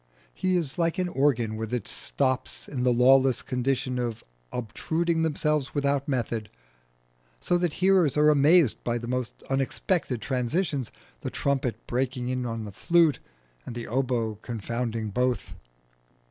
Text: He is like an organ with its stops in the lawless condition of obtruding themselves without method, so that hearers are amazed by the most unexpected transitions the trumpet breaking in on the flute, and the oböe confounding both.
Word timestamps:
He 0.33 0.55
is 0.55 0.79
like 0.79 0.97
an 0.97 1.07
organ 1.09 1.55
with 1.55 1.71
its 1.71 1.91
stops 1.91 2.67
in 2.67 2.81
the 2.81 2.91
lawless 2.91 3.43
condition 3.43 3.99
of 3.99 4.23
obtruding 4.51 5.21
themselves 5.21 5.75
without 5.75 6.07
method, 6.07 6.49
so 7.39 7.55
that 7.59 7.73
hearers 7.73 8.17
are 8.17 8.29
amazed 8.31 8.83
by 8.83 8.97
the 8.97 9.05
most 9.07 9.43
unexpected 9.47 10.19
transitions 10.19 10.89
the 11.19 11.29
trumpet 11.29 11.85
breaking 11.85 12.29
in 12.29 12.47
on 12.47 12.65
the 12.65 12.71
flute, 12.71 13.19
and 13.63 13.75
the 13.75 13.85
oböe 13.85 14.41
confounding 14.41 15.11
both. 15.11 15.53